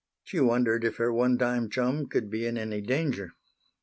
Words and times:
She 0.23 0.39
wondered 0.39 0.83
if 0.83 0.97
her 0.97 1.13
one 1.13 1.37
time 1.37 1.69
chum 1.69 2.07
could 2.07 2.31
be 2.31 2.47
in 2.47 2.57
any 2.57 2.81
danger. 2.81 3.33